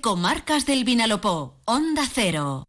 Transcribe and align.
Comarcas 0.00 0.66
del 0.66 0.82
Vinalopó, 0.82 1.54
Onda 1.64 2.02
Cero. 2.12 2.67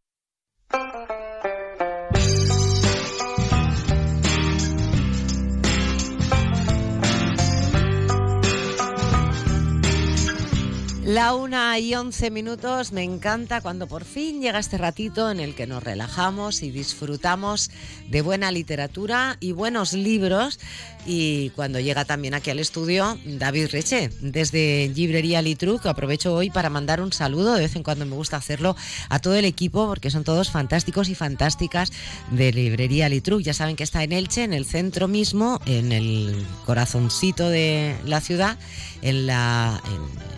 La 11.09 11.33
una 11.33 11.79
y 11.79 11.95
once 11.95 12.29
minutos, 12.29 12.91
me 12.91 13.02
encanta 13.02 13.61
cuando 13.61 13.88
por 13.88 14.05
fin 14.05 14.43
llega 14.43 14.59
este 14.59 14.77
ratito 14.77 15.31
en 15.31 15.39
el 15.39 15.55
que 15.55 15.66
nos 15.66 15.81
relajamos 15.81 16.61
y 16.61 16.70
disfrutamos 16.70 17.71
de 18.07 18.21
buena 18.21 18.52
literatura 18.52 19.35
y 19.39 19.52
buenos 19.52 19.93
libros. 19.93 20.59
Y 21.07 21.49
cuando 21.52 21.80
llega 21.80 22.05
también 22.05 22.35
aquí 22.35 22.52
al 22.52 22.59
estudio 22.59 23.17
David 23.25 23.70
Reche, 23.71 24.11
desde 24.21 24.91
Librería 24.93 25.41
Litruc, 25.41 25.84
aprovecho 25.88 26.35
hoy 26.35 26.52
para 26.52 26.70
mandar 26.70 27.02
un 27.02 27.12
saludo, 27.12 27.55
de 27.55 27.62
vez 27.62 27.76
en 27.76 27.81
cuando 27.81 28.05
me 28.05 28.16
gusta 28.16 28.38
hacerlo, 28.38 28.76
a 29.09 29.17
todo 29.17 29.34
el 29.34 29.45
equipo, 29.45 29.88
porque 29.88 30.12
son 30.12 30.23
todos 30.23 30.52
fantásticos 30.52 31.09
y 31.09 31.16
fantásticas 31.16 31.91
de 32.30 32.52
Librería 32.52 33.09
Litruc. 33.09 33.41
Ya 33.41 33.55
saben 33.55 33.76
que 33.76 33.84
está 33.84 34.03
en 34.03 34.12
Elche, 34.12 34.44
en 34.44 34.53
el 34.53 34.66
centro 34.66 35.07
mismo, 35.07 35.59
en 35.66 35.91
el 35.91 36.45
corazoncito 36.67 37.49
de 37.49 37.95
la 38.05 38.21
ciudad, 38.21 38.59
en, 39.02 39.26
la, 39.26 39.81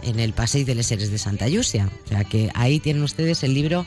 en, 0.03 0.11
en 0.11 0.19
el 0.21 0.31
paseo 0.31 0.60
de 0.63 0.75
los 0.75 0.85
Seres 0.85 1.11
de 1.11 1.17
Santa 1.17 1.47
Yusia. 1.47 1.89
O 2.05 2.07
sea 2.07 2.23
que 2.23 2.49
ahí 2.53 2.79
tienen 2.79 3.03
ustedes 3.03 3.43
el 3.43 3.53
libro 3.53 3.85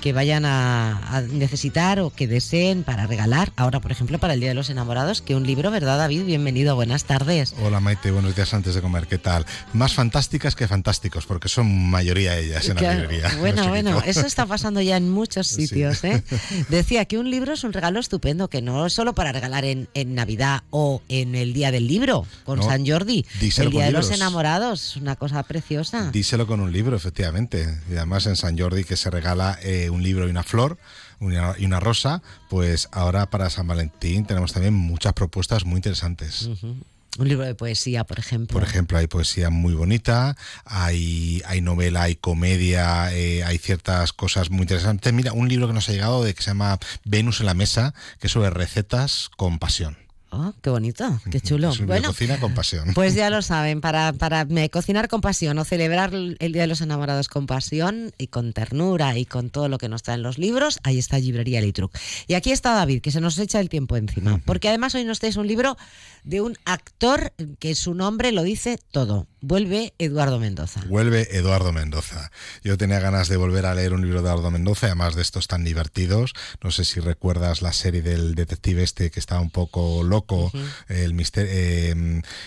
que 0.00 0.12
vayan 0.12 0.44
a, 0.44 1.16
a, 1.16 1.20
necesitar 1.20 2.00
o 2.00 2.10
que 2.10 2.26
deseen 2.26 2.82
para 2.82 3.06
regalar. 3.06 3.52
Ahora, 3.56 3.80
por 3.80 3.92
ejemplo, 3.92 4.18
para 4.18 4.34
el 4.34 4.40
Día 4.40 4.48
de 4.48 4.54
los 4.54 4.70
Enamorados, 4.70 5.22
que 5.22 5.36
un 5.36 5.46
libro, 5.46 5.70
¿verdad, 5.70 5.98
David? 5.98 6.24
Bienvenido, 6.24 6.74
buenas 6.74 7.04
tardes. 7.04 7.54
Hola, 7.62 7.80
Maite, 7.80 8.10
buenos 8.10 8.34
días 8.34 8.52
antes 8.54 8.74
de 8.74 8.80
comer, 8.80 9.06
¿qué 9.06 9.18
tal? 9.18 9.44
Más 9.72 9.94
fantásticas 9.94 10.54
que 10.54 10.66
fantásticos, 10.66 11.26
porque 11.26 11.48
son 11.48 11.90
mayoría 11.90 12.36
ellas 12.38 12.68
en 12.68 12.76
claro. 12.76 12.94
la 12.94 13.00
librería. 13.02 13.36
Bueno, 13.38 13.68
bueno, 13.68 14.02
eso 14.04 14.26
está 14.26 14.46
pasando 14.46 14.80
ya 14.80 14.96
en 14.96 15.10
muchos 15.10 15.46
sitios. 15.46 15.98
Sí. 15.98 16.08
¿eh? 16.08 16.22
Decía 16.68 17.04
que 17.04 17.18
un 17.18 17.30
libro 17.30 17.52
es 17.52 17.64
un 17.64 17.72
regalo 17.72 18.00
estupendo, 18.00 18.48
que 18.48 18.62
no 18.62 18.86
es 18.86 18.92
solo 18.92 19.14
para 19.14 19.32
regalar 19.32 19.64
en, 19.64 19.88
en 19.94 20.14
Navidad 20.14 20.62
o 20.70 21.02
en 21.08 21.34
el 21.34 21.52
Día 21.52 21.70
del 21.70 21.86
Libro, 21.86 22.26
con 22.44 22.58
no, 22.58 22.64
San 22.64 22.86
Jordi. 22.86 23.26
El 23.58 23.70
Día 23.70 23.84
de 23.84 23.92
los 23.92 24.10
Enamorados, 24.10 24.96
una 24.96 25.16
cosa 25.16 25.42
preciosa. 25.42 26.10
Díselo 26.10 26.46
con 26.46 26.60
un 26.60 26.72
libro, 26.72 26.96
efectivamente. 26.96 27.78
Y 27.90 27.96
además 27.96 28.26
en 28.26 28.36
San 28.36 28.58
Jordi 28.58 28.84
que 28.84 28.96
se 28.96 29.10
regala 29.10 29.58
eh, 29.62 29.89
un 29.90 30.02
libro 30.02 30.26
y 30.26 30.30
una 30.30 30.42
flor 30.42 30.78
una, 31.20 31.54
y 31.58 31.66
una 31.66 31.80
rosa, 31.80 32.22
pues 32.48 32.88
ahora 32.92 33.28
para 33.28 33.50
San 33.50 33.66
Valentín 33.66 34.24
tenemos 34.24 34.52
también 34.52 34.74
muchas 34.74 35.12
propuestas 35.12 35.64
muy 35.64 35.76
interesantes. 35.76 36.42
Uh 36.42 36.56
-huh. 36.56 36.76
Un 37.18 37.28
libro 37.28 37.44
de 37.44 37.54
poesía, 37.54 38.04
por 38.04 38.18
ejemplo. 38.18 38.54
Por 38.54 38.62
ejemplo, 38.62 38.96
hay 38.96 39.08
poesía 39.08 39.50
muy 39.50 39.74
bonita, 39.74 40.36
hay, 40.64 41.42
hay 41.44 41.60
novela, 41.60 42.04
hay 42.04 42.14
comedia, 42.14 43.12
eh, 43.12 43.42
hay 43.42 43.58
ciertas 43.58 44.12
cosas 44.12 44.50
muy 44.50 44.62
interesantes. 44.62 45.12
Mira, 45.12 45.32
un 45.32 45.48
libro 45.48 45.66
que 45.66 45.74
nos 45.74 45.88
ha 45.88 45.92
llegado 45.92 46.22
de 46.22 46.34
que 46.34 46.42
se 46.42 46.50
llama 46.50 46.78
Venus 47.04 47.40
en 47.40 47.46
la 47.46 47.54
mesa, 47.54 47.94
que 48.20 48.28
es 48.28 48.32
sobre 48.32 48.50
recetas 48.50 49.28
con 49.36 49.58
pasión. 49.58 49.98
Oh, 50.32 50.52
qué 50.62 50.70
bonito, 50.70 51.20
qué 51.30 51.40
chulo. 51.40 51.70
Es 51.70 51.84
bueno, 51.84 52.08
cocina 52.08 52.38
con 52.38 52.54
pasión. 52.54 52.90
Pues 52.94 53.14
ya 53.14 53.30
lo 53.30 53.42
saben, 53.42 53.80
para, 53.80 54.12
para 54.12 54.46
cocinar 54.70 55.08
con 55.08 55.20
pasión 55.20 55.58
o 55.58 55.64
celebrar 55.64 56.14
el 56.14 56.52
Día 56.52 56.62
de 56.62 56.68
los 56.68 56.80
Enamorados 56.80 57.28
con 57.28 57.46
pasión 57.46 58.12
y 58.16 58.28
con 58.28 58.52
ternura 58.52 59.18
y 59.18 59.24
con 59.24 59.50
todo 59.50 59.68
lo 59.68 59.78
que 59.78 59.88
nos 59.88 60.02
traen 60.04 60.22
los 60.22 60.38
libros, 60.38 60.78
ahí 60.84 60.98
está 60.98 61.18
Librería 61.18 61.60
Litruc. 61.60 61.92
Y 62.28 62.34
aquí 62.34 62.52
está 62.52 62.74
David, 62.74 63.00
que 63.00 63.10
se 63.10 63.20
nos 63.20 63.38
echa 63.38 63.58
el 63.58 63.68
tiempo 63.68 63.96
encima, 63.96 64.40
porque 64.44 64.68
además 64.68 64.94
hoy 64.94 65.04
nos 65.04 65.18
traes 65.18 65.36
un 65.36 65.48
libro 65.48 65.76
de 66.22 66.40
un 66.40 66.56
actor 66.64 67.32
que 67.58 67.74
su 67.74 67.94
nombre 67.94 68.30
lo 68.30 68.44
dice 68.44 68.78
todo. 68.92 69.26
Vuelve 69.42 69.94
Eduardo 69.98 70.38
Mendoza. 70.38 70.82
Vuelve 70.88 71.28
Eduardo 71.36 71.72
Mendoza. 71.72 72.30
Yo 72.62 72.76
tenía 72.76 73.00
ganas 73.00 73.28
de 73.28 73.36
volver 73.36 73.66
a 73.66 73.74
leer 73.74 73.94
un 73.94 74.02
libro 74.02 74.20
de 74.20 74.28
Eduardo 74.28 74.50
Mendoza, 74.50 74.86
además 74.86 75.14
de 75.14 75.22
estos 75.22 75.46
tan 75.48 75.64
divertidos. 75.64 76.34
No 76.62 76.70
sé 76.70 76.84
si 76.84 77.00
recuerdas 77.00 77.62
la 77.62 77.72
serie 77.72 78.02
del 78.02 78.34
detective 78.34 78.82
este 78.82 79.10
que 79.10 79.18
estaba 79.20 79.40
un 79.40 79.50
poco 79.50 80.02
loco, 80.02 80.46
uh 80.46 80.50
-huh. 80.50 80.70
el, 80.88 81.14
mister 81.14 81.46
eh, 81.48 81.90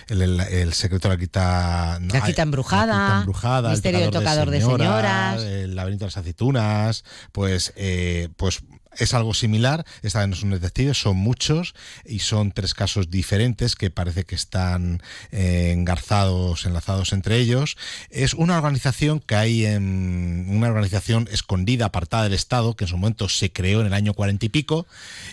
el, 0.08 0.22
el, 0.22 0.40
el, 0.40 0.74
secreto 0.74 1.08
de 1.10 1.16
la 1.16 1.20
quita... 1.20 2.00
La 2.00 2.22
quita 2.22 2.44
embrujada. 2.44 2.86
La 2.86 3.06
quita 3.06 3.18
embrujada 3.20 3.72
misterio 3.72 4.00
del 4.00 4.12
tocador 4.12 4.50
de 4.50 4.62
señoras, 4.62 5.36
de 5.36 5.42
señoras, 5.42 5.64
El 5.64 5.76
laberinto 5.76 6.06
de 6.06 6.08
las 6.08 6.18
aceitunas. 6.18 7.04
Pues, 7.32 7.74
eh, 7.76 8.30
pues 8.38 8.62
es 8.98 9.14
algo 9.14 9.34
similar, 9.34 9.86
esta 10.02 10.20
vez 10.20 10.30
no 10.30 10.36
son 10.36 10.52
detectives, 10.52 10.98
son 10.98 11.18
muchos 11.18 11.74
y 12.06 12.20
son 12.20 12.52
tres 12.52 12.74
casos 12.74 13.10
diferentes 13.10 13.76
que 13.76 13.90
parece 13.90 14.24
que 14.24 14.36
están 14.36 15.02
eh, 15.32 15.72
engarzados, 15.74 16.66
enlazados 16.66 17.14
entre 17.14 17.38
ellos. 17.38 17.78
Es 18.10 18.34
una 18.34 18.58
organización 18.58 19.20
que 19.20 19.36
hay 19.36 19.66
en 19.66 20.46
una 20.50 20.68
organización 20.68 21.28
escondida, 21.32 21.86
apartada 21.86 22.24
del 22.24 22.34
Estado, 22.34 22.76
que 22.76 22.86
en 22.86 22.90
su 22.90 22.98
momento 22.98 23.30
se 23.30 23.52
creó 23.52 23.82
en 23.82 23.88
el 23.88 23.94
año 23.94 24.14
cuarenta 24.14 24.46
y 24.46 24.50
pico 24.50 24.86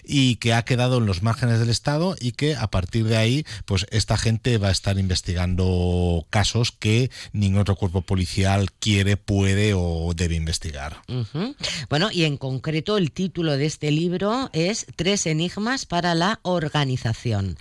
y 0.04 0.36
que 0.36 0.54
ha 0.54 0.64
quedado 0.64 0.98
en 0.98 1.06
los 1.06 1.22
márgenes 1.22 1.58
del 1.58 1.70
Estado 1.70 2.16
y 2.20 2.32
que 2.32 2.56
a 2.56 2.70
partir 2.70 3.06
de 3.06 3.16
ahí, 3.16 3.44
pues 3.64 3.86
esta 3.90 4.16
gente 4.16 4.58
va 4.58 4.68
a 4.68 4.72
estar 4.72 4.98
investigando 4.98 6.26
casos 6.30 6.72
que 6.72 7.10
ningún 7.32 7.60
otro 7.60 7.76
cuerpo 7.76 8.02
policial 8.02 8.70
quiere, 8.72 9.16
puede 9.16 9.74
o 9.74 10.12
debe 10.14 10.34
investigar. 10.34 11.02
Bueno, 11.88 12.10
y 12.10 12.24
en 12.24 12.36
concreto 12.36 12.96
el 12.96 13.12
título 13.12 13.49
de 13.56 13.66
este 13.66 13.90
libro 13.90 14.50
es 14.52 14.86
Tres 14.96 15.26
enigmas 15.26 15.86
para 15.86 16.14
la 16.14 16.40
organización. 16.42 17.56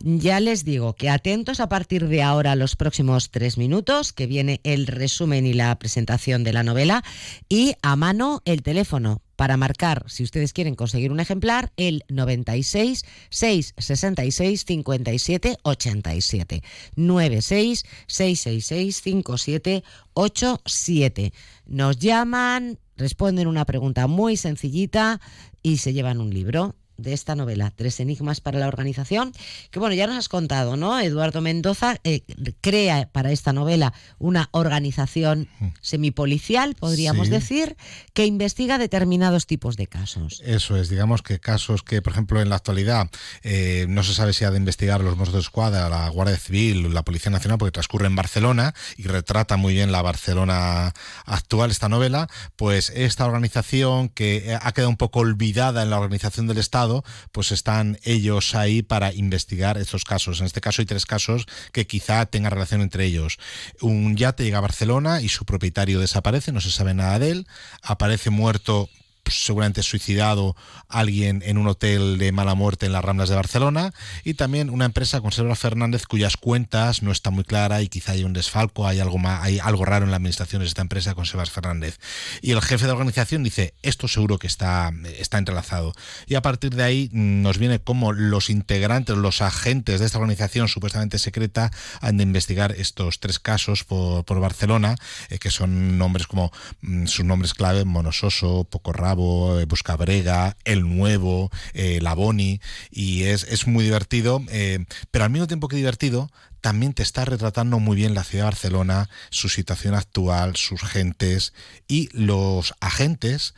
Ya 0.00 0.40
les 0.40 0.64
digo 0.64 0.94
que 0.94 1.10
atentos 1.10 1.60
a 1.60 1.68
partir 1.68 2.08
de 2.08 2.22
ahora 2.22 2.56
los 2.56 2.76
próximos 2.76 3.30
tres 3.30 3.58
minutos, 3.58 4.12
que 4.12 4.26
viene 4.26 4.60
el 4.64 4.86
resumen 4.86 5.46
y 5.46 5.52
la 5.52 5.78
presentación 5.78 6.44
de 6.44 6.52
la 6.52 6.62
novela, 6.62 7.04
y 7.48 7.74
a 7.82 7.96
mano 7.96 8.42
el 8.44 8.62
teléfono 8.62 9.22
para 9.36 9.56
marcar, 9.56 10.04
si 10.08 10.22
ustedes 10.22 10.52
quieren 10.52 10.76
conseguir 10.76 11.10
un 11.10 11.20
ejemplar, 11.20 11.72
el 11.76 12.04
96 12.08 13.04
666 13.30 14.64
57 14.64 15.58
87. 15.62 16.62
96 16.94 17.84
666 18.06 19.00
57 19.02 19.84
87. 20.14 21.32
Nos 21.66 21.98
llaman, 21.98 22.78
responden 22.96 23.48
una 23.48 23.64
pregunta 23.64 24.06
muy 24.06 24.36
sencillita 24.36 25.20
y 25.62 25.78
se 25.78 25.92
llevan 25.92 26.20
un 26.20 26.30
libro 26.30 26.74
de 26.96 27.12
esta 27.12 27.34
novela, 27.34 27.72
Tres 27.74 28.00
Enigmas 28.00 28.40
para 28.40 28.58
la 28.58 28.68
Organización, 28.68 29.32
que 29.70 29.78
bueno, 29.78 29.94
ya 29.94 30.06
nos 30.06 30.16
has 30.16 30.28
contado, 30.28 30.76
¿no? 30.76 30.98
Eduardo 31.00 31.40
Mendoza 31.40 31.96
eh, 32.04 32.22
crea 32.60 33.08
para 33.12 33.32
esta 33.32 33.52
novela 33.52 33.92
una 34.18 34.48
organización 34.52 35.48
semipolicial, 35.80 36.74
podríamos 36.74 37.26
sí. 37.26 37.32
decir, 37.32 37.76
que 38.12 38.26
investiga 38.26 38.78
determinados 38.78 39.46
tipos 39.46 39.76
de 39.76 39.86
casos. 39.86 40.42
Eso 40.44 40.76
es, 40.76 40.88
digamos 40.88 41.22
que 41.22 41.40
casos 41.40 41.82
que, 41.82 42.02
por 42.02 42.12
ejemplo, 42.12 42.40
en 42.40 42.48
la 42.48 42.56
actualidad 42.56 43.10
eh, 43.42 43.86
no 43.88 44.02
se 44.02 44.14
sabe 44.14 44.32
si 44.32 44.44
ha 44.44 44.50
de 44.50 44.58
investigar 44.58 45.00
los 45.00 45.16
Mossos 45.16 45.34
de 45.34 45.40
Escuadra, 45.40 45.88
la 45.88 46.08
Guardia 46.08 46.36
Civil, 46.36 46.92
la 46.92 47.02
Policía 47.02 47.30
Nacional, 47.30 47.58
porque 47.58 47.72
transcurre 47.72 48.06
en 48.06 48.16
Barcelona 48.16 48.74
y 48.96 49.04
retrata 49.04 49.56
muy 49.56 49.74
bien 49.74 49.92
la 49.92 50.02
Barcelona 50.02 50.92
actual, 51.24 51.70
esta 51.70 51.88
novela, 51.88 52.28
pues 52.56 52.90
esta 52.90 53.26
organización 53.26 54.08
que 54.08 54.56
ha 54.60 54.72
quedado 54.72 54.90
un 54.90 54.96
poco 54.96 55.20
olvidada 55.20 55.82
en 55.82 55.90
la 55.90 55.98
organización 55.98 56.46
del 56.46 56.58
Estado, 56.58 56.83
pues 57.32 57.52
están 57.52 57.98
ellos 58.02 58.54
ahí 58.54 58.82
para 58.82 59.12
investigar 59.12 59.78
estos 59.78 60.04
casos. 60.04 60.40
En 60.40 60.46
este 60.46 60.60
caso 60.60 60.82
hay 60.82 60.86
tres 60.86 61.06
casos 61.06 61.46
que 61.72 61.86
quizá 61.86 62.26
tengan 62.26 62.52
relación 62.52 62.80
entre 62.80 63.04
ellos. 63.04 63.38
Un 63.80 64.16
yate 64.16 64.44
llega 64.44 64.58
a 64.58 64.62
Barcelona 64.62 65.20
y 65.20 65.28
su 65.28 65.44
propietario 65.44 66.00
desaparece, 66.00 66.52
no 66.52 66.60
se 66.60 66.70
sabe 66.70 66.94
nada 66.94 67.18
de 67.18 67.30
él, 67.30 67.46
aparece 67.82 68.30
muerto 68.30 68.88
seguramente 69.28 69.82
suicidado 69.82 70.56
alguien 70.88 71.42
en 71.44 71.58
un 71.58 71.66
hotel 71.66 72.18
de 72.18 72.32
mala 72.32 72.54
muerte 72.54 72.86
en 72.86 72.92
las 72.92 73.04
Ramblas 73.04 73.28
de 73.28 73.36
Barcelona 73.36 73.92
y 74.24 74.34
también 74.34 74.70
una 74.70 74.84
empresa 74.84 75.20
Conserva 75.20 75.54
Fernández 75.54 76.06
cuyas 76.06 76.36
cuentas 76.36 77.02
no 77.02 77.12
está 77.12 77.30
muy 77.30 77.44
clara 77.44 77.82
y 77.82 77.88
quizá 77.88 78.12
hay 78.12 78.24
un 78.24 78.32
desfalco, 78.32 78.86
hay 78.86 79.00
algo 79.00 79.18
más, 79.18 79.42
hay 79.42 79.58
algo 79.58 79.84
raro 79.84 80.04
en 80.04 80.10
la 80.10 80.16
administración 80.16 80.60
de 80.60 80.68
esta 80.68 80.82
empresa 80.82 81.14
Conservas 81.14 81.50
Fernández. 81.50 81.98
Y 82.42 82.52
el 82.52 82.60
jefe 82.60 82.86
de 82.86 82.92
organización 82.92 83.42
dice, 83.42 83.74
esto 83.82 84.08
seguro 84.08 84.38
que 84.38 84.46
está, 84.46 84.92
está 85.18 85.38
entrelazado. 85.38 85.92
Y 86.26 86.34
a 86.34 86.42
partir 86.42 86.74
de 86.74 86.82
ahí 86.82 87.08
nos 87.12 87.58
viene 87.58 87.78
como 87.78 88.12
los 88.12 88.50
integrantes, 88.50 89.16
los 89.16 89.42
agentes 89.42 90.00
de 90.00 90.06
esta 90.06 90.18
organización 90.18 90.68
supuestamente 90.68 91.18
secreta 91.18 91.70
han 92.00 92.16
de 92.16 92.22
investigar 92.22 92.72
estos 92.72 93.20
tres 93.20 93.38
casos 93.38 93.84
por, 93.84 94.24
por 94.24 94.40
Barcelona, 94.40 94.96
eh, 95.28 95.38
que 95.38 95.50
son 95.50 95.98
nombres 95.98 96.26
como 96.26 96.52
mm, 96.82 97.06
sus 97.06 97.24
nombres 97.24 97.54
clave, 97.54 97.84
Monososo, 97.84 98.64
Poco 98.64 98.92
Eh, 99.14 99.64
Buscabrega, 99.66 100.56
El 100.64 100.82
Nuevo, 100.96 101.50
eh, 101.72 102.00
La 102.02 102.14
Boni, 102.14 102.60
y 102.90 103.24
es, 103.24 103.44
es 103.44 103.66
muy 103.66 103.84
divertido, 103.84 104.42
eh, 104.50 104.84
pero 105.10 105.24
al 105.24 105.30
mismo 105.30 105.46
tiempo 105.46 105.68
que 105.68 105.76
divertido, 105.76 106.30
también 106.60 106.94
te 106.94 107.02
está 107.02 107.24
retratando 107.24 107.78
muy 107.78 107.96
bien 107.96 108.14
la 108.14 108.24
ciudad 108.24 108.44
de 108.44 108.50
Barcelona, 108.50 109.10
su 109.30 109.48
situación 109.48 109.94
actual, 109.94 110.56
sus 110.56 110.82
gentes 110.82 111.52
y 111.88 112.08
los 112.12 112.74
agentes 112.80 113.54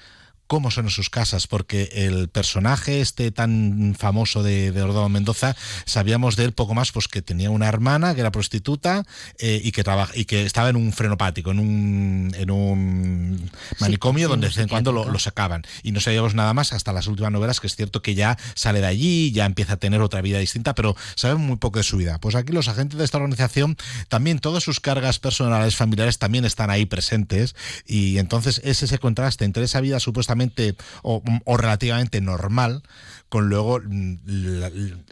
cómo 0.47 0.71
son 0.71 0.91
sus 0.91 1.11
casas, 1.11 1.47
porque 1.47 1.91
el 1.93 2.29
personaje 2.29 3.01
este 3.01 3.31
tan 3.31 3.95
famoso 3.99 4.43
de, 4.43 4.73
de 4.73 4.83
Ordón 4.83 5.13
Mendoza, 5.13 5.57
sabíamos 5.85 6.37
de 6.37 6.45
él 6.45 6.53
poco 6.53 6.75
más, 6.75 6.93
pues 6.93 7.09
que 7.09 7.23
tenía 7.23 7.51
una 7.51 7.69
hermana 7.69 8.15
que 8.15 8.21
era 8.21 8.31
prostituta 8.31 9.05
eh, 9.39 9.61
y 9.63 9.73
que 9.73 9.83
trabaja 9.83 10.13
y 10.15 10.25
que 10.25 10.45
estaba 10.45 10.69
en 10.69 10.77
un 10.77 10.93
frenopático, 10.93 11.51
en 11.51 11.59
un, 11.59 12.35
en 12.37 12.51
un 12.51 13.51
manicomio 13.81 14.29
donde 14.29 14.47
de 14.47 14.51
vez 14.51 14.59
en 14.59 14.69
cuando 14.69 14.93
lo, 14.93 15.19
sacaban. 15.19 15.65
Y 15.83 15.93
no 15.93 16.01
sabíamos 16.01 16.35
nada 16.35 16.55
más 16.55 16.73
hasta 16.73 16.93
las 16.93 17.07
últimas 17.07 17.33
novelas, 17.33 17.61
que 17.61 17.67
es 17.67 17.75
cierto 17.75 18.03
que 18.03 18.15
ya 18.15 18.39
sale 18.55 18.81
de 18.81 18.87
allí, 18.87 19.33
ya 19.33 19.47
empieza 19.47 19.75
a 19.75 19.77
tener 19.79 20.01
otra 20.01 20.21
vida 20.21 20.39
distinta, 20.39 20.75
pero 20.75 20.95
sabemos 21.15 21.43
muy 21.43 21.57
poco 21.57 21.79
de 21.79 21.85
su 21.85 21.97
vida. 21.97 22.19
Pues 22.21 22.35
aquí 22.35 22.53
los 22.53 22.69
agentes 22.69 22.99
de 22.99 23.05
esta 23.05 23.19
organización, 23.19 23.77
también 24.09 24.39
todas 24.39 24.63
sus 24.63 24.81
cargas 24.81 25.19
personales, 25.19 25.75
familiares, 25.75 26.19
también 26.19 26.45
están 26.45 26.71
ahí 26.71 26.87
presentes. 26.87 27.57
Y 27.87 28.19
entonces 28.19 28.61
es 28.65 28.83
ese 28.83 28.99
contraste 28.99 29.45
entre 29.45 29.65
esa 29.65 29.81
vida 29.81 29.99
supuestamente 29.99 30.36
o, 31.03 31.23
relativamente 31.57 32.21
normal 32.21 32.83
con 33.29 33.49
luego 33.49 33.81
mm, 33.81 34.17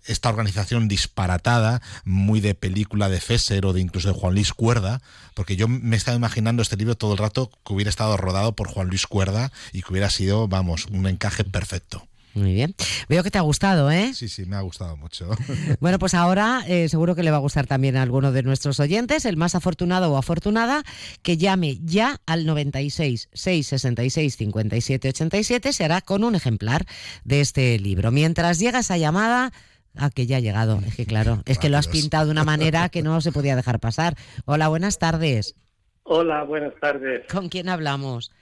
esta 0.07 0.29
organización 0.29 0.87
disparatada, 0.89 1.83
muy 2.05 2.41
de 2.41 2.55
película 2.55 3.09
de 3.09 3.21
Fesser 3.21 3.67
o 3.67 3.73
de 3.73 3.81
incluso 3.81 4.09
de 4.09 4.15
Juan 4.15 4.35
Luis 4.35 4.53
Cuerda, 4.53 5.03
porque 5.35 5.57
yo 5.57 5.67
me 5.67 5.97
he 5.97 5.99
estado 5.99 6.17
imaginando 6.17 6.63
este 6.63 6.77
libro 6.77 6.97
todo 6.97 7.13
el 7.13 7.19
rato 7.19 7.51
que 7.67 7.73
hubiera 7.73 7.91
estado 7.91 8.17
rodado 8.17 8.55
por 8.55 8.69
Juan 8.69 8.89
Luis 8.89 9.07
Cuerda 9.07 9.51
y 9.73 9.83
que 9.83 9.91
hubiera 9.91 10.11
sido, 10.11 10.47
vamos, 10.49 10.87
un 10.87 11.07
encaje 11.07 11.45
perfecto. 11.45 12.07
Muy 12.35 12.53
bien. 12.53 12.75
Veo 13.09 13.23
que 13.23 13.31
te 13.31 13.39
ha 13.39 13.43
gustado, 13.43 13.91
¿eh? 13.91 14.13
Sí, 14.13 14.29
sí, 14.29 14.45
me 14.45 14.57
ha 14.57 14.61
gustado 14.61 14.97
mucho. 14.97 15.31
Bueno, 15.81 15.99
pues 15.99 16.15
ahora 16.15 16.63
eh, 16.67 16.89
seguro 16.89 17.15
que 17.15 17.23
le 17.23 17.31
va 17.31 17.37
a 17.37 17.41
gustar 17.41 17.67
también 17.67 17.97
a 17.97 18.03
alguno 18.03 18.33
de 18.33 18.43
nuestros 18.43 18.81
oyentes, 18.81 19.25
el 19.25 19.37
más 19.37 19.55
afortunado 19.55 20.13
o 20.13 20.17
afortunada, 20.17 20.83
que 21.23 21.37
llame 21.37 21.79
ya 21.83 22.21
al 22.27 22.47
96 22.47 23.29
666 23.33 24.37
57 24.37 25.09
87, 25.09 25.73
se 25.73 25.85
hará 25.85 26.01
con 26.01 26.25
un 26.25 26.35
ejemplar 26.35 26.87
de 27.25 27.41
este 27.41 27.79
libro. 27.79 28.11
Mientras 28.11 28.59
llega 28.59 28.81
esa 28.81 28.97
llamada, 28.97 29.53
Ah, 29.97 30.11
que 30.11 30.27
ya 30.27 30.39
ha 30.39 30.41
llegado. 30.41 30.81
Es 30.87 30.97
que 30.97 31.07
claro, 31.07 31.43
es 31.47 31.59
que 31.59 31.69
lo 31.69 31.79
has 31.79 31.87
pintado 31.87 32.27
de 32.27 32.33
una 32.33 32.45
manera 32.45 32.89
que 32.89 33.03
no 33.03 33.21
se 33.21 33.31
podía 33.31 33.55
dejar 33.55 33.79
pasar. 33.79 34.17
Hola, 34.45 34.69
buenas 34.69 34.99
tardes. 34.99 35.55
Hola, 36.03 36.43
buenas 36.43 36.75
tardes. 36.81 37.23
¿Con 37.31 37.49
quién 37.49 37.69
hablamos? 37.69 38.33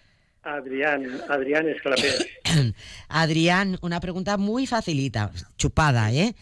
Adrián, 0.42 1.06
Adrián 1.28 1.68
Escalapés. 1.68 2.26
Adrián, 3.08 3.78
una 3.82 4.00
pregunta 4.00 4.36
muy 4.36 4.66
facilita, 4.66 5.30
chupada, 5.56 6.12
¿eh? 6.12 6.34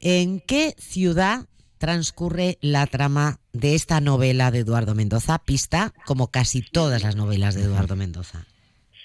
¿En 0.00 0.40
qué 0.40 0.74
ciudad 0.78 1.46
transcurre 1.78 2.58
la 2.60 2.86
trama 2.86 3.40
de 3.52 3.74
esta 3.74 4.00
novela 4.00 4.50
de 4.50 4.60
Eduardo 4.60 4.94
Mendoza? 4.94 5.38
Pista, 5.38 5.92
como 6.06 6.28
casi 6.30 6.62
todas 6.62 7.02
las 7.02 7.16
novelas 7.16 7.54
de 7.54 7.62
Eduardo 7.62 7.96
Mendoza. 7.96 8.46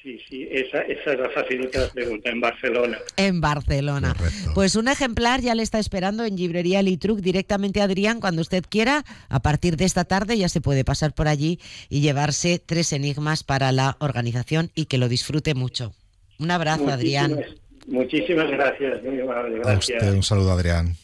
Sí, 0.07 0.21
sí, 0.29 0.47
esa, 0.49 0.83
esa 0.83 1.11
es 1.11 1.19
la 1.19 1.29
facilita 1.31 1.89
pregunta, 1.89 2.29
en 2.29 2.39
Barcelona. 2.39 2.97
En 3.17 3.41
Barcelona. 3.41 4.15
Pues 4.55 4.77
un 4.77 4.87
ejemplar 4.87 5.41
ya 5.41 5.53
le 5.53 5.63
está 5.63 5.79
esperando 5.79 6.23
en 6.23 6.37
Librería 6.37 6.81
Litruc 6.81 7.19
directamente 7.19 7.81
a 7.81 7.83
Adrián 7.83 8.21
cuando 8.21 8.41
usted 8.41 8.63
quiera. 8.69 9.03
A 9.27 9.41
partir 9.41 9.75
de 9.75 9.83
esta 9.83 10.05
tarde 10.05 10.37
ya 10.37 10.47
se 10.47 10.61
puede 10.61 10.85
pasar 10.85 11.13
por 11.13 11.27
allí 11.27 11.59
y 11.89 11.99
llevarse 11.99 12.57
tres 12.65 12.93
enigmas 12.93 13.43
para 13.43 13.73
la 13.73 13.97
organización 13.99 14.71
y 14.75 14.85
que 14.85 14.97
lo 14.97 15.09
disfrute 15.09 15.55
mucho. 15.55 15.91
Un 16.39 16.51
abrazo, 16.51 16.87
Adrián. 16.87 17.43
Muchísimas 17.87 18.49
gracias, 18.49 19.03
muy 19.03 19.19
amable. 19.19 19.59
Gracias. 19.59 20.03
un 20.03 20.23
saludo, 20.23 20.53
Adrián. 20.53 20.95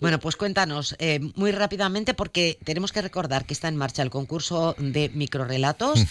Bueno, 0.00 0.18
pues 0.18 0.36
cuéntanos 0.36 0.96
eh, 0.98 1.20
muy 1.34 1.52
rápidamente 1.52 2.14
porque 2.14 2.58
tenemos 2.64 2.92
que 2.92 3.02
recordar 3.02 3.44
que 3.44 3.54
está 3.54 3.68
en 3.68 3.76
marcha 3.76 4.02
el 4.02 4.10
concurso 4.10 4.74
de 4.78 5.10
microrelatos 5.10 6.04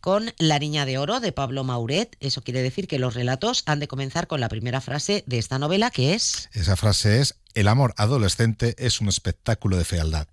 con 0.00 0.32
La 0.38 0.58
Niña 0.58 0.86
de 0.86 0.98
Oro 0.98 1.20
de 1.20 1.32
Pablo 1.32 1.64
Mauret. 1.64 2.16
Eso 2.20 2.42
quiere 2.42 2.62
decir 2.62 2.86
que 2.86 2.98
los 2.98 3.14
relatos 3.14 3.64
han 3.66 3.80
de 3.80 3.88
comenzar 3.88 4.28
con 4.28 4.40
la 4.40 4.48
primera 4.48 4.80
frase 4.80 5.24
de 5.26 5.38
esta 5.38 5.58
novela 5.58 5.90
que 5.90 6.14
es... 6.14 6.48
Esa 6.52 6.76
frase 6.76 7.20
es, 7.20 7.34
el 7.54 7.68
amor 7.68 7.94
adolescente 7.96 8.76
es 8.78 9.00
un 9.00 9.08
espectáculo 9.08 9.76
de 9.76 9.84
fealdad 9.84 10.28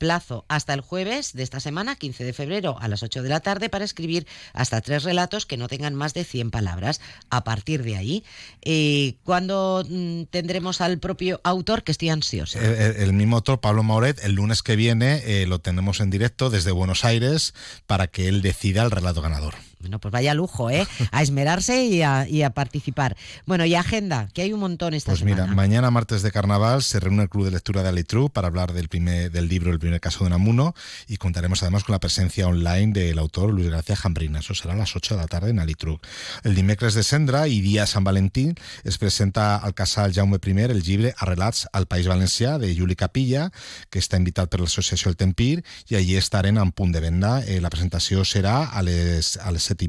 plazo 0.00 0.46
hasta 0.48 0.74
el 0.74 0.80
jueves 0.80 1.34
de 1.34 1.44
esta 1.44 1.60
semana, 1.60 1.94
15 1.94 2.24
de 2.24 2.32
febrero, 2.32 2.76
a 2.80 2.88
las 2.88 3.04
8 3.04 3.22
de 3.22 3.28
la 3.28 3.40
tarde, 3.40 3.68
para 3.68 3.84
escribir 3.84 4.26
hasta 4.54 4.80
tres 4.80 5.04
relatos 5.04 5.46
que 5.46 5.58
no 5.58 5.68
tengan 5.68 5.94
más 5.94 6.14
de 6.14 6.24
100 6.24 6.50
palabras. 6.50 7.00
A 7.28 7.44
partir 7.44 7.84
de 7.84 7.96
ahí, 7.96 8.24
eh, 8.62 9.14
¿cuándo 9.22 9.84
mm, 9.88 10.22
tendremos 10.30 10.80
al 10.80 10.98
propio 10.98 11.40
autor? 11.44 11.84
Que 11.84 11.92
estoy 11.92 12.08
ansioso. 12.08 12.58
El, 12.58 13.12
mismo 13.12 13.36
autor, 13.36 13.60
Pablo 13.60 13.82
Mauret, 13.82 14.24
el 14.24 14.32
lunes 14.32 14.62
que 14.62 14.74
viene 14.74 15.22
eh, 15.26 15.46
lo 15.46 15.60
tenemos 15.60 16.00
en 16.00 16.08
directo 16.08 16.48
desde 16.48 16.72
Buenos 16.72 17.04
Aires 17.04 17.54
para 17.86 18.06
que 18.06 18.26
él 18.26 18.40
decida 18.40 18.82
el 18.82 18.90
relato 18.90 19.20
ganador. 19.20 19.54
Bueno, 19.80 19.98
pues 19.98 20.12
vaya 20.12 20.34
lujo, 20.34 20.70
¿eh? 20.70 20.86
A 21.10 21.22
esmerarse 21.22 21.84
y 21.86 22.02
a, 22.02 22.50
participar. 22.50 23.16
Bueno, 23.46 23.64
y 23.64 23.74
agenda, 23.74 24.28
que 24.34 24.42
hay 24.42 24.52
un 24.52 24.60
montón 24.60 24.92
esta 24.94 25.12
pues 25.12 25.20
semana. 25.20 25.36
Pues 25.36 25.48
mira, 25.48 25.56
mañana 25.56 25.90
martes 25.90 26.22
de 26.22 26.30
carnaval 26.30 26.82
se 26.82 27.00
reúne 27.00 27.22
el 27.22 27.28
Club 27.28 27.46
de 27.46 27.52
Lectura 27.52 27.82
de 27.82 27.88
Alitru 27.88 28.28
para 28.28 28.48
hablar 28.48 28.72
del, 28.72 28.88
primer, 28.88 29.30
del 29.30 29.48
libro 29.48 29.72
El 29.72 29.78
primer 29.78 30.00
caso 30.00 30.24
de 30.24 30.30
Namuno 30.30 30.74
y 31.08 31.16
contaremos 31.16 31.62
además 31.62 31.84
con 31.84 31.94
la 31.94 32.00
presencia 32.00 32.46
online 32.46 32.92
del 32.92 33.18
autor 33.18 33.52
Luis 33.52 33.70
García 33.70 33.96
Jambrina. 33.96 34.40
Eso 34.40 34.54
será 34.54 34.74
a 34.74 34.76
las 34.76 34.94
8 34.94 35.14
de 35.14 35.20
la 35.20 35.28
tarde 35.28 35.50
en 35.50 35.60
Alitru. 35.60 36.00
El 36.44 36.54
dimecres 36.54 36.94
de 36.94 37.02
Sendra 37.02 37.48
y 37.48 37.60
día 37.60 37.86
San 37.86 38.04
Valentín 38.04 38.54
es 38.84 38.98
presenta 38.98 39.56
al 39.56 39.74
casal 39.74 40.12
Jaume 40.12 40.38
I 40.44 40.50
el 40.50 40.82
llibre 40.82 41.14
Arrelats 41.16 41.68
al 41.72 41.86
País 41.86 42.06
Valencià 42.06 42.58
de 42.58 42.76
Juli 42.76 42.96
Capilla, 42.96 43.50
que 43.88 43.98
está 43.98 44.16
invitado 44.16 44.48
por 44.48 44.60
la 44.60 44.66
Asociación 44.66 45.10
El 45.10 45.16
Tempir 45.16 45.64
y 45.88 45.94
allí 45.94 46.16
estarán 46.16 46.58
en 46.58 46.72
punt 46.72 46.92
de 46.92 47.00
venda. 47.00 47.42
Eh, 47.44 47.60
la 47.60 47.70
presentación 47.70 48.24
será 48.24 48.64
a 48.64 48.82
les, 48.82 49.36
a 49.36 49.50
les 49.52 49.69
set 49.70 49.80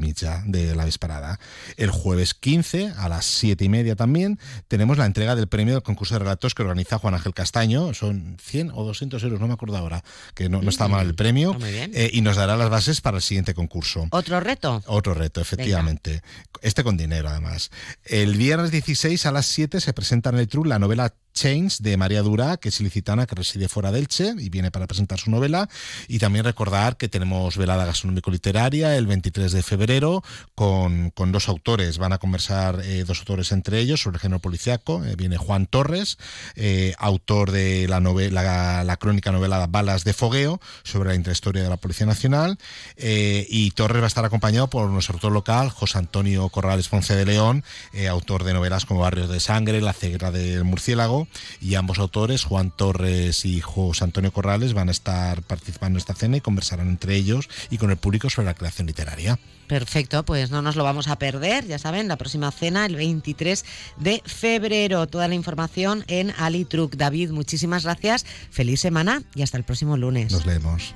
de 0.45 0.75
la 0.75 0.85
vesparada. 0.85 1.39
El 1.77 1.91
jueves 1.91 2.33
15 2.33 2.93
a 2.97 3.09
las 3.09 3.25
7 3.25 3.63
y 3.65 3.69
media 3.69 3.95
también 3.95 4.39
tenemos 4.67 4.97
la 4.97 5.05
entrega 5.05 5.35
del 5.35 5.47
premio 5.47 5.73
del 5.73 5.83
concurso 5.83 6.15
de 6.15 6.19
relatos 6.19 6.55
que 6.55 6.63
organiza 6.63 6.97
Juan 6.97 7.13
Ángel 7.13 7.33
Castaño. 7.33 7.93
Son 7.93 8.37
100 8.41 8.71
o 8.73 8.83
200 8.83 9.21
euros, 9.23 9.39
no 9.39 9.47
me 9.47 9.53
acuerdo 9.53 9.77
ahora, 9.77 10.03
que 10.33 10.49
no, 10.49 10.61
está 10.61 10.87
mal 10.87 11.07
el 11.07 11.15
premio. 11.15 11.57
Eh, 11.61 12.09
y 12.13 12.21
nos 12.21 12.35
dará 12.35 12.57
las 12.57 12.69
bases 12.69 13.01
para 13.01 13.17
el 13.17 13.23
siguiente 13.23 13.53
concurso. 13.53 14.07
¿Otro 14.11 14.39
reto? 14.39 14.81
Otro 14.87 15.13
reto, 15.13 15.41
efectivamente. 15.41 16.21
Este 16.61 16.83
con 16.83 16.97
dinero, 16.97 17.29
además. 17.29 17.71
El 18.05 18.35
viernes 18.35 18.71
16 18.71 19.25
a 19.25 19.31
las 19.31 19.45
7 19.47 19.81
se 19.81 19.93
presenta 19.93 20.29
en 20.29 20.37
el 20.37 20.47
TRU 20.47 20.65
la 20.65 20.79
novela 20.79 21.13
Change 21.33 21.77
de 21.79 21.97
María 21.97 22.21
Dura, 22.21 22.57
que 22.57 22.69
es 22.69 22.79
ilicitana, 22.79 23.25
que 23.25 23.35
reside 23.35 23.69
fuera 23.69 23.91
del 23.91 24.07
Che 24.07 24.33
y 24.37 24.49
viene 24.49 24.71
para 24.71 24.87
presentar 24.87 25.19
su 25.19 25.31
novela. 25.31 25.69
Y 26.07 26.19
también 26.19 26.45
recordar 26.45 26.97
que 26.97 27.09
tenemos 27.09 27.57
velada 27.57 27.85
gastronómico-literaria 27.85 28.97
el 28.97 29.07
23 29.07 29.51
de 29.51 29.63
febrero 29.63 30.23
con, 30.55 31.11
dos 31.31 31.49
autores. 31.49 31.97
Van 31.97 32.13
a 32.13 32.17
conversar 32.17 32.81
eh, 32.83 33.03
dos 33.05 33.19
autores 33.19 33.51
entre 33.51 33.79
ellos 33.79 34.01
sobre 34.01 34.17
el 34.17 34.21
género 34.21 34.39
policiaco. 34.39 35.03
Eh, 35.05 35.15
viene 35.15 35.37
Juan 35.37 35.65
Torres, 35.65 36.17
eh, 36.55 36.93
autor 36.97 37.51
de 37.51 37.87
la, 37.87 37.99
novela, 37.99 38.83
la, 38.83 38.97
crónica 38.97 39.31
novelada 39.31 39.67
Balas 39.67 40.03
de 40.03 40.13
Fogueo, 40.13 40.59
sobre 40.83 41.09
la 41.09 41.15
intrahistoria 41.15 41.63
de 41.63 41.69
la 41.69 41.77
Policía 41.77 42.05
Nacional. 42.05 42.57
y 42.97 43.71
Torres 43.71 44.01
va 44.01 44.05
a 44.05 44.07
estar 44.07 44.25
acompañado 44.25 44.69
por 44.69 44.89
nuestro 44.89 45.15
autor 45.15 45.31
local, 45.31 45.69
José 45.69 45.97
Antonio 45.97 46.49
Corrales 46.49 46.87
Ponce 46.87 47.15
de 47.15 47.25
León, 47.25 47.63
autor 48.09 48.43
de 48.43 48.53
novelas 48.53 48.85
como 48.85 49.01
Barrios 49.01 49.29
de 49.29 49.39
Sangre, 49.39 49.81
La 49.81 49.93
ceguera 49.93 50.31
del 50.31 50.63
murciélago 50.63 51.20
y 51.59 51.75
ambos 51.75 51.99
autores, 51.99 52.43
Juan 52.43 52.71
Torres 52.71 53.45
y 53.45 53.61
José 53.61 54.03
Antonio 54.03 54.31
Corrales, 54.31 54.73
van 54.73 54.89
a 54.89 54.91
estar 54.91 55.41
participando 55.43 55.97
en 55.97 56.01
esta 56.01 56.15
cena 56.15 56.37
y 56.37 56.41
conversarán 56.41 56.89
entre 56.89 57.15
ellos 57.15 57.49
y 57.69 57.77
con 57.77 57.91
el 57.91 57.97
público 57.97 58.29
sobre 58.29 58.47
la 58.47 58.53
creación 58.53 58.87
literaria. 58.87 59.39
Perfecto, 59.67 60.25
pues 60.25 60.51
no 60.51 60.61
nos 60.61 60.75
lo 60.75 60.83
vamos 60.83 61.07
a 61.07 61.17
perder, 61.17 61.65
ya 61.65 61.79
saben, 61.79 62.09
la 62.09 62.17
próxima 62.17 62.51
cena 62.51 62.85
el 62.85 62.97
23 62.97 63.63
de 63.97 64.21
febrero. 64.25 65.07
Toda 65.07 65.29
la 65.29 65.35
información 65.35 66.03
en 66.07 66.33
Alitruc. 66.37 66.95
David, 66.95 67.31
muchísimas 67.31 67.83
gracias, 67.83 68.25
feliz 68.49 68.81
semana 68.81 69.23
y 69.33 69.43
hasta 69.43 69.57
el 69.57 69.63
próximo 69.63 69.95
lunes. 69.95 70.31
Nos 70.33 70.43
vemos. 70.43 70.93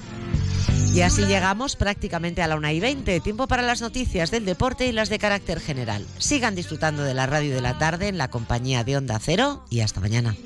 Y 0.95 1.01
así 1.01 1.25
llegamos 1.25 1.75
prácticamente 1.75 2.41
a 2.41 2.47
la 2.47 2.55
1 2.55 2.69
y 2.69 2.79
20. 2.79 3.19
Tiempo 3.19 3.49
para 3.49 3.61
las 3.61 3.81
noticias 3.81 4.31
del 4.31 4.45
deporte 4.45 4.87
y 4.87 4.93
las 4.93 5.09
de 5.09 5.19
carácter 5.19 5.59
general. 5.59 6.05
Sigan 6.19 6.55
disfrutando 6.55 7.03
de 7.03 7.13
la 7.13 7.25
radio 7.25 7.53
de 7.53 7.59
la 7.59 7.77
tarde 7.77 8.07
en 8.07 8.17
la 8.17 8.29
compañía 8.29 8.85
de 8.85 8.95
Onda 8.95 9.19
Cero 9.19 9.65
y 9.69 9.81
hasta 9.81 9.99
mañana. 9.99 10.37